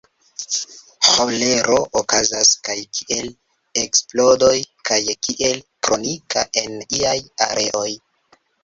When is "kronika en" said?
5.87-6.85